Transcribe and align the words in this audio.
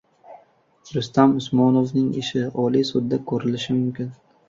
«Rustam 0.95 1.35
Usmonovning 1.43 2.09
ishi» 2.25 2.45
Oliy 2.67 2.91
sudda 2.95 3.25
ko‘rilishi 3.31 3.81
mumkin 3.81 4.15